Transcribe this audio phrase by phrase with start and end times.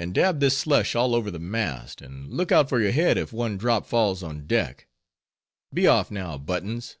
[0.00, 3.32] —and dab this slush all over the mast, and look out for your head if
[3.32, 4.88] one drop falls on deck.
[5.72, 6.96] Be off now, Buttons."